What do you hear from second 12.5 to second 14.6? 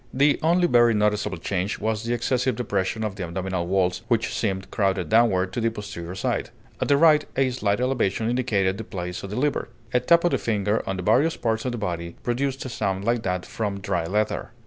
a sound like that from dry leather.